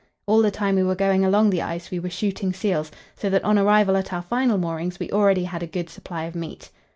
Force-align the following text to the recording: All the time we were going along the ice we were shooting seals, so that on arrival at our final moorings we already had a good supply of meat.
All 0.25 0.41
the 0.41 0.49
time 0.49 0.77
we 0.77 0.81
were 0.83 0.95
going 0.95 1.23
along 1.23 1.51
the 1.51 1.61
ice 1.61 1.91
we 1.91 1.99
were 1.99 2.09
shooting 2.09 2.53
seals, 2.53 2.91
so 3.15 3.29
that 3.29 3.43
on 3.43 3.59
arrival 3.59 3.95
at 3.95 4.11
our 4.11 4.23
final 4.23 4.57
moorings 4.57 4.97
we 4.99 5.11
already 5.11 5.43
had 5.43 5.61
a 5.61 5.67
good 5.67 5.91
supply 5.91 6.23
of 6.23 6.33
meat. 6.33 6.71